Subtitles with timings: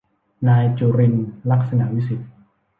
[0.47, 2.29] นายจุรินทร์ ลักษณวิศิษฏ์